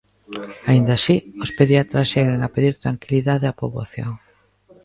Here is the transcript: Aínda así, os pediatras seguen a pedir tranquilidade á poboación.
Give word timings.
Aínda 0.69 0.93
así, 0.95 1.15
os 1.43 1.51
pediatras 1.59 2.11
seguen 2.13 2.39
a 2.41 2.49
pedir 2.55 2.73
tranquilidade 2.83 3.49
á 3.51 3.53
poboación. 3.61 4.11